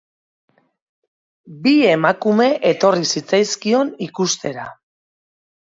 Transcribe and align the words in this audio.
Bi 1.67 1.73
emakume 1.91 2.49
etorri 2.73 3.07
zitzaizkion 3.17 3.95
ikustera. 4.09 4.71